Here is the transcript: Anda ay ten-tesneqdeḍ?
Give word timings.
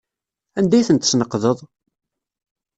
Anda 0.57 0.75
ay 0.77 0.85
ten-tesneqdeḍ? 0.87 1.57